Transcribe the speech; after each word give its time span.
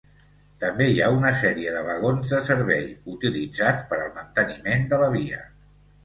També 0.61 0.85
hi 0.91 0.95
ha 1.01 1.09
una 1.17 1.33
sèrie 1.41 1.73
de 1.75 1.83
vagons 1.89 2.31
de 2.35 2.39
servei, 2.47 2.87
utilitzats 3.15 3.83
per 3.91 3.99
al 4.05 4.09
manteniment 4.15 4.89
de 4.95 4.99
la 5.03 5.11
via. 5.17 5.39